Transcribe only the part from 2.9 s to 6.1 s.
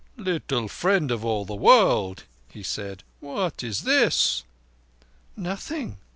he, "what is this?" "Nothing.